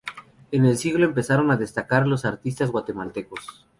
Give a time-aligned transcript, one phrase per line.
[0.51, 3.67] En el siglo empezaron a destacar los artistas guatemaltecos.